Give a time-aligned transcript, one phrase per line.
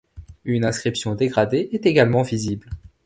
[0.45, 2.71] Une inscription dégradée est également visible.